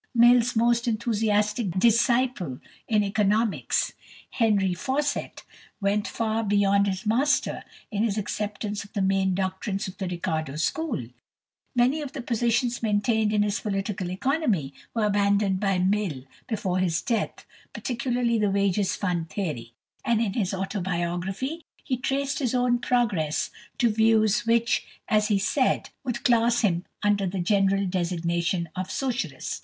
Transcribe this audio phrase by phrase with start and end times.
[0.15, 3.93] Mill's most enthusiastic disciple in economics,
[4.31, 5.43] =Henry Fawcett
[5.77, 9.99] (1833 1884)=, went far beyond his master in his acceptance of the main doctrines of
[9.99, 11.07] the Ricardo school.
[11.75, 16.99] Many of the positions maintained in his "Political Economy" were abandoned by Mill before his
[17.03, 23.51] death, particularly the Wages Fund theory; and in his "Autobiography" he traced his own progress
[23.77, 29.59] to views which, as he said, would class him "under the general designation of Socialist."